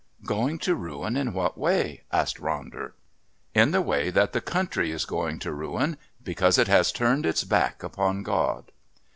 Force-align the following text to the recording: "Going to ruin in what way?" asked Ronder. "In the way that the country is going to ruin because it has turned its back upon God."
"Going 0.25 0.57
to 0.65 0.73
ruin 0.73 1.15
in 1.15 1.31
what 1.31 1.59
way?" 1.59 2.01
asked 2.11 2.37
Ronder. 2.41 2.93
"In 3.53 3.69
the 3.69 3.83
way 3.83 4.09
that 4.09 4.33
the 4.33 4.41
country 4.41 4.89
is 4.89 5.05
going 5.05 5.37
to 5.41 5.53
ruin 5.53 5.95
because 6.23 6.57
it 6.57 6.67
has 6.67 6.91
turned 6.91 7.23
its 7.23 7.43
back 7.43 7.83
upon 7.83 8.23
God." 8.23 8.71